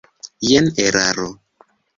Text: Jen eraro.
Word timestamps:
Jen 0.47 0.71
eraro. 0.85 1.29